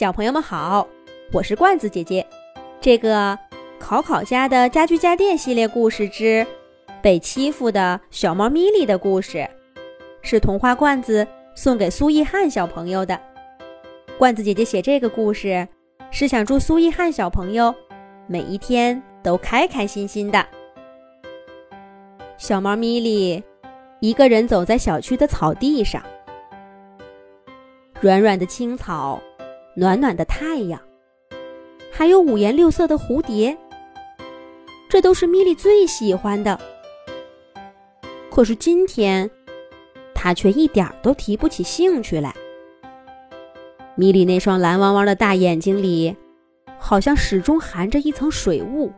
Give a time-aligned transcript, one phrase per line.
[0.00, 0.88] 小朋友们好，
[1.30, 2.26] 我是罐子姐姐。
[2.80, 3.38] 这个
[3.78, 6.46] 考考家的家居家电系列故事之
[7.02, 9.46] 被欺负的小猫咪莉的故事，
[10.22, 13.20] 是童话罐子送给苏奕汉小朋友的。
[14.18, 15.68] 罐子姐姐写这个故事，
[16.10, 17.74] 是想祝苏奕汉小朋友
[18.26, 20.42] 每一天都开开心心的。
[22.38, 23.44] 小猫咪莉
[24.00, 26.02] 一个人走在小区的草地上。
[28.00, 29.20] 软软的青草，
[29.80, 30.78] 暖暖的太阳，
[31.90, 33.56] 还有五颜六色的蝴蝶，
[34.90, 36.60] 这都是米莉最喜欢的。
[38.30, 39.30] 可是今天，
[40.14, 42.30] 她却一点都提不起兴趣来。
[43.94, 46.14] 米莉那双蓝汪汪的大眼睛里，
[46.78, 48.92] 好像始终含着一层水雾，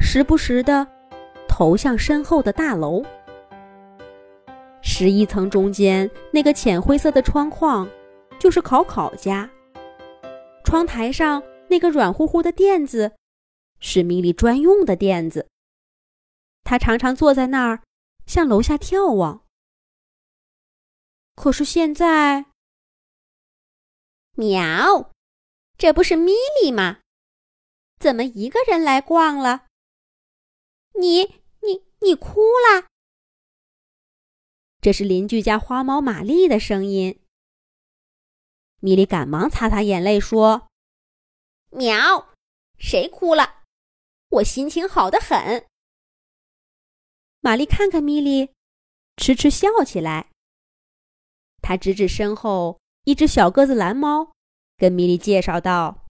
[0.00, 0.88] 时不时的
[1.46, 3.02] 投向身后的大楼。
[4.80, 7.86] 十一层中间那个浅灰色的窗框。
[8.38, 9.48] 就是考考家。
[10.64, 13.16] 窗台上那个软乎乎的垫子，
[13.80, 15.48] 是米莉专用的垫子。
[16.64, 17.82] 他常常坐在那儿，
[18.26, 19.44] 向楼下眺望。
[21.34, 22.46] 可是现在，
[24.36, 25.10] 喵，
[25.76, 27.00] 这不是米莉吗？
[27.98, 29.66] 怎么一个人来逛了？
[30.98, 32.86] 你、你、你哭了？
[34.80, 37.21] 这是邻居家花猫玛丽的声音。
[38.84, 40.66] 米莉赶忙擦擦眼泪，说
[41.70, 42.34] ：“喵，
[42.78, 43.62] 谁哭了？
[44.28, 45.68] 我心情好得很。”
[47.38, 48.50] 玛丽看看米莉，
[49.16, 50.32] 痴痴笑起来。
[51.60, 54.32] 她指指身后一只小个子蓝猫，
[54.76, 56.04] 跟米莉介绍道：“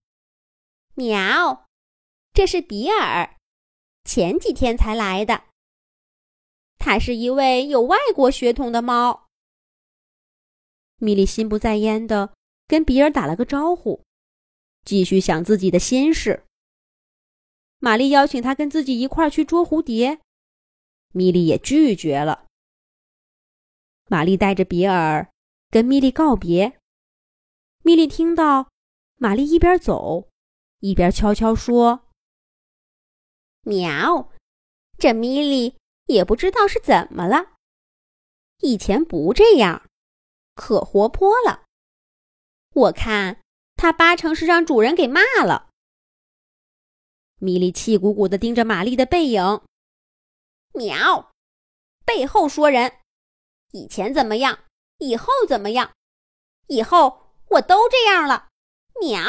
[0.96, 1.66] 喵，
[2.32, 3.36] 这是比尔，
[4.02, 5.44] 前几天才来的。
[6.78, 9.28] 他是一位有外国血统的猫。”
[10.96, 12.32] 米莉心不在焉的。
[12.72, 14.02] 跟比尔打了个招呼，
[14.82, 16.42] 继续想自己的心事。
[17.80, 20.20] 玛丽邀请他跟自己一块儿去捉蝴蝶，
[21.08, 22.46] 米莉也拒绝了。
[24.08, 25.30] 玛丽带着比尔
[25.68, 26.78] 跟米莉告别。
[27.82, 28.70] 米莉听到
[29.16, 30.30] 玛丽一边走，
[30.78, 32.08] 一边悄悄说
[33.68, 34.32] ：“喵，
[34.96, 35.76] 这米莉
[36.06, 37.52] 也不知道是怎么了，
[38.60, 39.90] 以前不这样，
[40.54, 41.61] 可活泼了。”
[42.74, 43.38] 我看
[43.76, 45.68] 他八成是让主人给骂了。
[47.38, 49.60] 米莉气鼓鼓地盯着玛丽的背影，
[50.72, 51.32] 喵，
[52.06, 52.92] 背后说人，
[53.72, 54.60] 以前怎么样，
[54.98, 55.92] 以后怎么样，
[56.68, 58.48] 以后我都这样了。
[59.00, 59.20] 喵。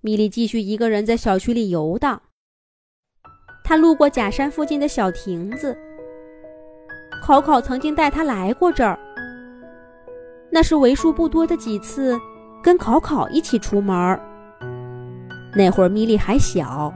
[0.00, 2.22] 米莉继续一个人在小区里游荡。
[3.62, 5.78] 她路过假山附近的小亭子，
[7.22, 8.98] 考考曾经带她来过这儿。
[10.50, 12.20] 那是为数不多的几次
[12.62, 14.20] 跟考考一起出门。
[15.54, 16.92] 那会儿米莉还小，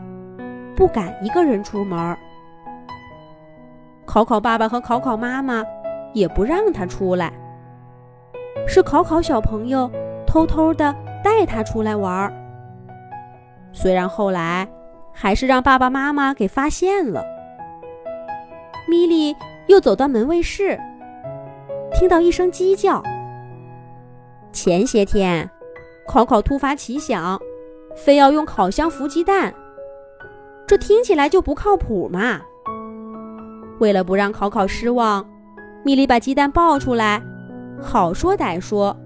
[0.77, 2.17] 不敢一个人出门。
[4.05, 5.65] 考考爸爸和考考妈妈
[6.13, 7.33] 也不让他出来。
[8.67, 9.91] 是考考小朋友
[10.27, 12.33] 偷偷的带他出来玩。
[13.73, 14.69] 虽然后来
[15.13, 17.25] 还是让爸爸妈妈给发现了。
[18.89, 19.35] 米莉
[19.67, 20.79] 又走到门卫室，
[21.93, 23.03] 听到一声鸡叫。
[24.55, 25.51] 前些天，
[26.07, 27.39] 考考突发奇想，
[27.97, 29.53] 非要用烤箱孵鸡蛋，
[30.65, 32.41] 这听起来就不靠谱嘛。
[33.81, 35.29] 为了不让考考失望，
[35.85, 37.21] 米莉把鸡蛋抱出来，
[37.83, 38.97] 好说歹说，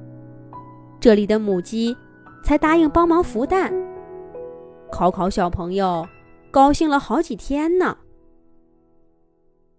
[1.00, 1.96] 这里的母鸡
[2.44, 3.72] 才答应帮忙孵蛋。
[4.92, 6.06] 考考小朋友
[6.50, 7.96] 高兴了好几天呢。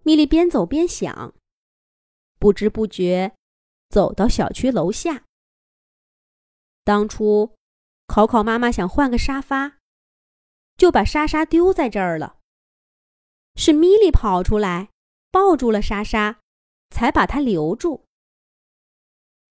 [0.02, 1.32] 米莉边走边想，
[2.40, 3.32] 不知不觉
[3.88, 5.22] 走到小区楼下。
[6.90, 7.54] 当初，
[8.08, 9.78] 考考妈妈想换个沙发，
[10.76, 12.40] 就把莎莎丢在这儿了。
[13.54, 14.88] 是米莉跑出来
[15.30, 16.40] 抱住了莎莎，
[16.90, 18.06] 才把她留住。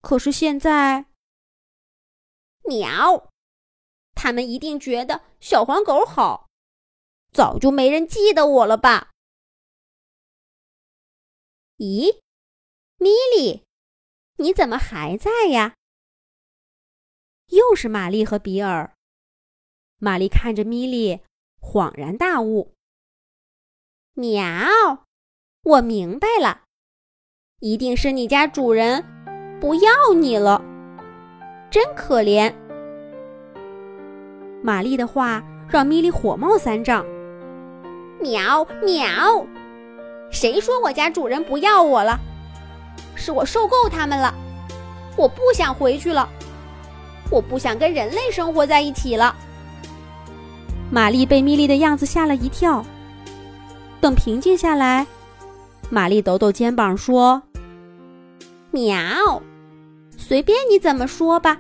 [0.02, 1.06] 可是现在，
[2.64, 3.30] 喵，
[4.14, 6.50] 他们一定觉得小黄狗好，
[7.32, 9.12] 早就没人记得我了吧？
[11.78, 12.20] 咦，
[12.98, 13.64] 米莉，
[14.36, 15.78] 你怎么还在呀？
[17.50, 18.94] 又是玛丽和比尔。
[19.98, 21.20] 玛丽看着米莉，
[21.62, 22.74] 恍然大悟
[24.16, 24.46] ：“喵，
[25.64, 26.62] 我明白了，
[27.60, 29.04] 一定是你家主人
[29.60, 30.64] 不要你了，
[31.70, 32.54] 真可怜。”
[34.64, 37.06] 玛丽的话让米莉火冒三丈
[38.22, 39.46] ：“喵喵，
[40.32, 42.20] 谁说我家主人不要我了？
[43.16, 44.34] 是我受够他们了，
[45.18, 46.30] 我不想回去了。”
[47.32, 49.36] 我不想跟人类生活在一起了。
[50.92, 52.84] 玛丽被米莉的样子吓了一跳。
[54.02, 55.06] 等平静下来，
[55.90, 57.42] 玛丽抖抖肩膀说
[58.72, 59.42] ：“喵，
[60.18, 61.58] 随便你怎么说吧，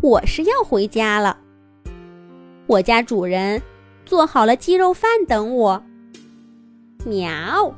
[0.00, 1.36] 我是要回家了。
[2.66, 3.62] 我家主人
[4.06, 5.82] 做好了鸡肉饭等我。
[7.04, 7.72] 喵，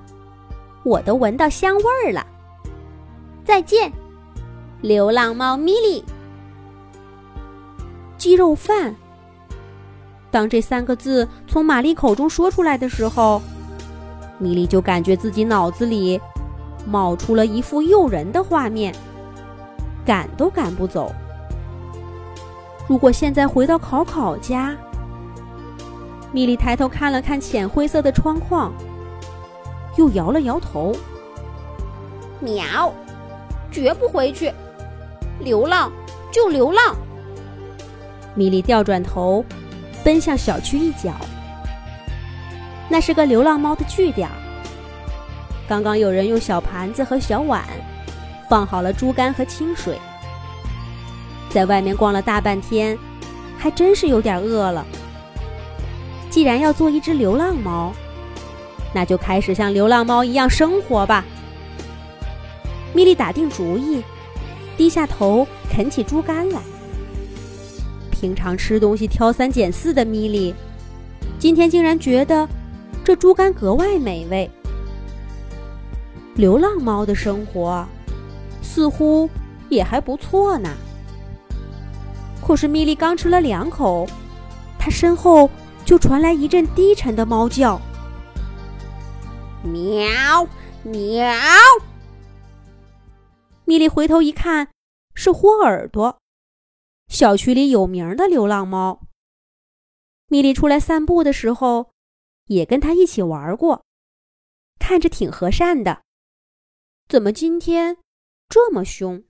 [0.85, 2.25] 我都闻到香味儿了。
[3.45, 3.93] 再见，
[4.81, 6.05] 流浪猫米莉。
[8.27, 8.93] 鸡肉饭。
[10.33, 13.41] 当这三个字从玛丽口中说出来的时候。”
[14.37, 16.21] 米莉就感觉自己脑子里
[16.85, 18.93] 冒出了一幅诱人的画面，
[20.05, 21.13] 赶都赶不走。
[22.89, 24.77] 如果现在回到考考家，
[26.33, 28.73] 米莉抬头看了看浅灰色的窗框，
[29.97, 30.93] 又摇了摇头。
[32.41, 32.93] 喵，
[33.71, 34.53] 绝不回去，
[35.39, 35.93] 流浪
[36.33, 36.97] 就流浪。
[38.37, 39.45] 米莉调转头，
[40.05, 41.15] 奔向小区一角。
[42.89, 44.29] 那是个流浪猫的据点。
[45.67, 47.65] 刚刚有人用小盘子和小碗
[48.49, 49.99] 放好了猪肝和清水。
[51.49, 52.97] 在外面逛了大半天，
[53.59, 54.87] 还真是有点饿了。
[56.29, 57.93] 既然要做一只流浪猫，
[58.93, 61.25] 那就开始像流浪猫一样生活吧。
[62.93, 64.05] 米莉打定主意，
[64.77, 66.61] 低下头啃起猪肝来。
[68.27, 70.53] 平常吃东西挑三拣四的米莉，
[71.39, 72.49] 今天竟然觉得。
[73.05, 74.51] 这猪肝格外美味。
[76.35, 77.87] 流浪猫的生活
[78.61, 79.31] 似乎
[79.69, 80.69] 也还不错呢。
[82.45, 84.09] 可是米莉刚吃了两口，
[84.77, 85.49] 它身后
[85.85, 87.81] 就传来一阵低沉的猫叫
[89.63, 90.49] ：“喵
[90.83, 91.33] 喵！”
[93.65, 94.67] 米莉回头一看，
[95.15, 96.19] 是豁耳朵，
[97.09, 99.07] 小区里有名的流浪猫。
[100.29, 101.93] 米莉出来散步的时候。
[102.47, 103.85] 也跟他一起玩过，
[104.79, 106.05] 看着挺和善的，
[107.09, 107.99] 怎么今天
[108.49, 109.25] 这么凶？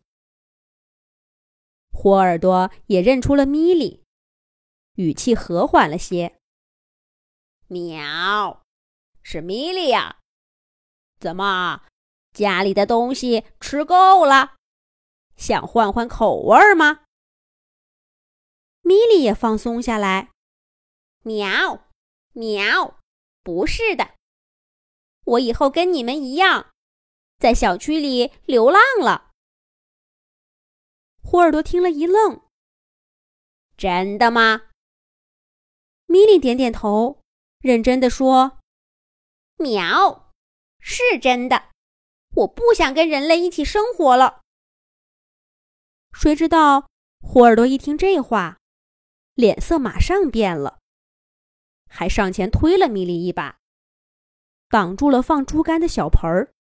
[1.90, 4.04] 火耳朵也认出了米莉，
[4.96, 6.38] 语气和缓了些
[7.68, 8.62] ：“喵，
[9.22, 10.18] 是米莉呀？
[11.18, 11.86] 怎么
[12.34, 14.56] 家里的东西吃够了，
[15.38, 17.04] 想换换口味吗？”
[18.86, 20.30] 米莉也放松下来
[21.24, 21.88] ：“喵，
[22.34, 23.00] 喵。”
[23.42, 24.14] 不是的，
[25.24, 26.72] 我以后跟你们一样，
[27.40, 29.32] 在小区里流浪了。
[31.20, 32.42] 霍耳朵听了一愣
[33.76, 34.68] ：“真的吗？”
[36.06, 37.20] 米莉点点头，
[37.58, 38.60] 认真的说
[39.58, 40.32] ：“喵，
[40.78, 41.70] 是真的。
[42.36, 44.42] 我不想跟人类一起生活了。”
[46.14, 46.88] 谁知道，
[47.20, 48.58] 霍耳朵一听这话，
[49.36, 50.80] 脸色马上变了。
[51.88, 53.58] 还上前推了米莉一把，
[54.68, 56.52] 挡住了放猪肝的小盆儿。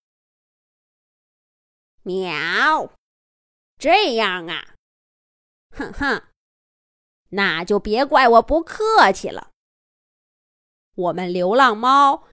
[2.02, 2.94] 喵，
[3.78, 4.76] 这样啊，
[5.70, 6.22] 哼哼，
[7.30, 9.50] 那就别怪我不客气了。
[10.94, 12.28] 我们流浪猫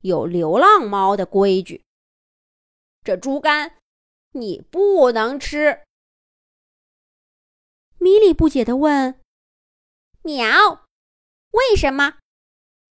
[0.00, 1.82] 有流浪猫的规矩，
[3.02, 3.78] 这猪肝
[4.32, 5.84] 你不能吃。
[7.98, 9.18] 米莉不解的问
[10.24, 10.84] ：“喵，
[11.52, 12.18] 为什么？”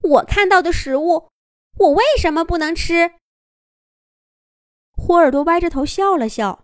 [0.02, 1.30] 我看到的食物，
[1.78, 3.16] 我为什么不能吃？
[4.92, 6.64] 霍耳朵歪着头笑了笑。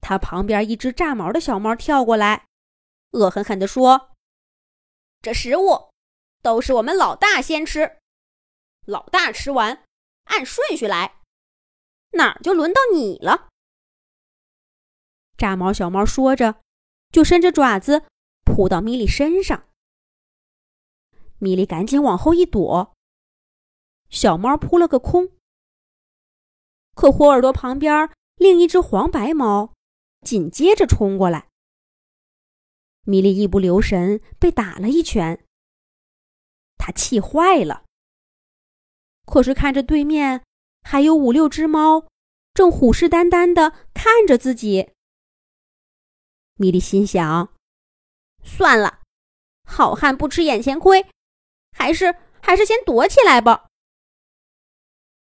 [0.00, 2.46] 他旁边一只炸毛的小猫跳过来，
[3.10, 4.16] 恶狠狠地说
[5.20, 5.90] ：“这食物
[6.40, 7.98] 都是我们老大先吃，
[8.86, 9.84] 老大吃完
[10.24, 11.20] 按顺序来，
[12.12, 13.48] 哪儿就轮到你了。”
[15.36, 16.62] 炸毛小猫说着，
[17.12, 18.04] 就伸着爪子
[18.48, 19.68] 扑到米莉身上。
[21.38, 22.96] 米莉赶紧往后一躲，
[24.08, 25.30] 小猫扑了个空。
[26.94, 29.72] 可火耳朵旁边另一只黄白猫
[30.22, 31.48] 紧接着冲过来，
[33.02, 35.46] 米莉一不留神被打了一拳，
[36.76, 37.84] 他气坏了。
[39.24, 40.42] 可是看着对面
[40.82, 42.08] 还有五六只猫
[42.54, 44.90] 正虎视眈眈的看着自己，
[46.54, 47.54] 米莉心想：
[48.48, 49.00] 算了，
[49.64, 51.06] 好汉不吃眼前亏。
[51.70, 53.68] 还是还是先躲起来吧。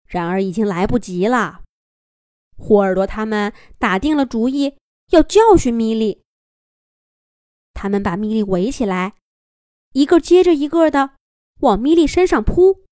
[0.07, 1.61] 然而已经来不及了，
[2.57, 4.77] 霍耳朵他们打定了主意
[5.11, 6.23] 要教训米莉。
[7.73, 9.13] 他们把米莉围起来，
[9.93, 11.15] 一个接着一个的
[11.59, 12.85] 往米莉身上扑。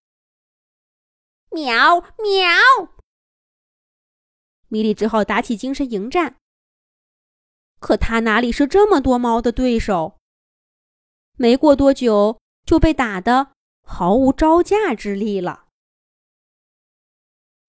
[1.49, 2.93] 喵喵！
[4.67, 6.37] 米莉只好打起精神迎战。
[7.79, 10.15] 可他哪里是这么多猫的对手？
[11.37, 13.47] 没过多久就被打得
[13.81, 15.63] 毫无招架之力了。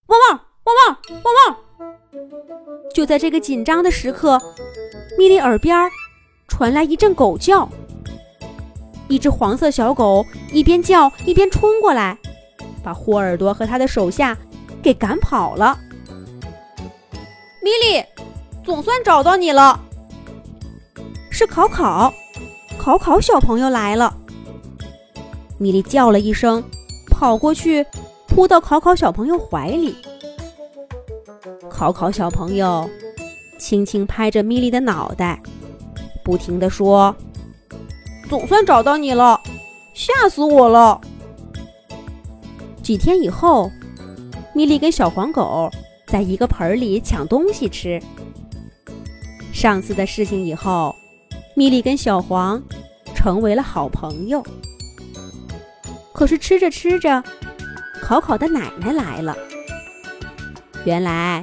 [0.07, 2.91] 汪汪汪汪汪汪！
[2.93, 4.37] 就在这个紧张的时刻，
[5.17, 5.89] 米莉耳边
[6.49, 7.67] 传来一阵狗叫。
[9.07, 12.17] 一只黄色小狗一边叫一边冲过来，
[12.83, 14.37] 把霍尔多和他的手下
[14.83, 15.79] 给赶跑了。
[17.61, 18.05] 米莉，
[18.65, 19.79] 总算找到你了。
[21.41, 22.13] 是考考，
[22.77, 24.15] 考考小朋友来了。
[25.57, 26.63] 米莉叫了一声，
[27.07, 27.83] 跑过去，
[28.27, 29.95] 扑到考考小朋友怀里。
[31.67, 32.87] 考考小朋友
[33.57, 35.41] 轻轻拍着米莉的脑袋，
[36.23, 37.15] 不停地说。
[38.29, 39.41] 总算找到你了，
[39.95, 41.01] 吓死我了！
[42.83, 43.71] 几天以后，
[44.53, 45.71] 米莉跟小黄狗
[46.05, 47.99] 在一个盆里抢东西吃。
[49.51, 50.95] 上次的事情以后，
[51.55, 52.61] 米莉跟小黄
[53.15, 54.43] 成为了好朋友。
[56.13, 57.23] 可是吃着吃着，
[58.01, 59.35] 考考的奶奶来了。
[60.85, 61.41] 原来，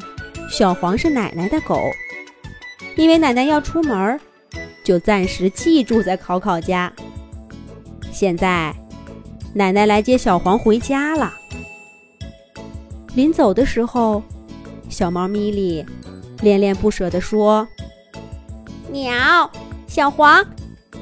[0.51, 1.81] 小黄是奶奶的狗，
[2.97, 4.21] 因为奶奶要出门
[4.85, 6.93] 就暂时寄住在考考家。
[8.13, 8.75] 现在，
[9.55, 11.33] 奶奶来接小黄回家了。
[13.15, 14.23] 临走的时候，
[14.89, 15.85] 小猫咪莉
[16.41, 17.67] 恋恋不舍地说
[18.91, 19.51] ：“鸟，
[19.99, 20.47] 小黄，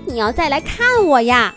[0.07, 1.55] 你要再来看我呀！”